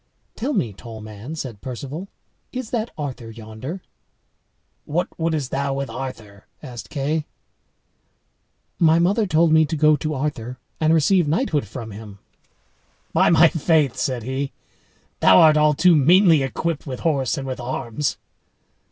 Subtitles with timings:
[0.35, 2.07] "Tell me, tall man," said Perceval,
[2.51, 3.83] "is that Arthur yonder?"
[4.85, 7.27] "What wouldst thou with Arthur?" asked Kay.
[8.79, 12.17] "My mother told me to go to Arthur and receive knighthood from him."
[13.13, 14.51] "By my faith," said he,
[15.19, 18.17] "thou art all too meanly equipped with horse and with arms."